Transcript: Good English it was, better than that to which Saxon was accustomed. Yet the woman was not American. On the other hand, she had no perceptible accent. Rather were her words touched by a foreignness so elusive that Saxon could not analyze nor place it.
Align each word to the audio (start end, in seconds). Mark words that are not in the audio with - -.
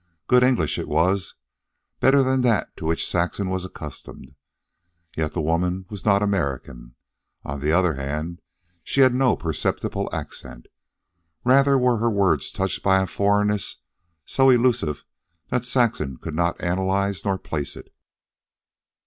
Good 0.25 0.41
English 0.41 0.79
it 0.79 0.87
was, 0.87 1.35
better 1.99 2.23
than 2.23 2.41
that 2.41 2.75
to 2.77 2.87
which 2.87 3.07
Saxon 3.07 3.49
was 3.49 3.63
accustomed. 3.63 4.33
Yet 5.15 5.33
the 5.33 5.41
woman 5.41 5.85
was 5.91 6.03
not 6.05 6.23
American. 6.23 6.95
On 7.43 7.59
the 7.59 7.71
other 7.71 7.93
hand, 7.93 8.41
she 8.83 9.01
had 9.01 9.13
no 9.13 9.35
perceptible 9.35 10.09
accent. 10.11 10.65
Rather 11.45 11.77
were 11.77 11.97
her 11.97 12.09
words 12.09 12.51
touched 12.51 12.81
by 12.81 12.99
a 12.99 13.05
foreignness 13.05 13.81
so 14.25 14.49
elusive 14.49 15.05
that 15.49 15.65
Saxon 15.65 16.17
could 16.17 16.33
not 16.33 16.59
analyze 16.59 17.23
nor 17.23 17.37
place 17.37 17.75
it. 17.75 17.93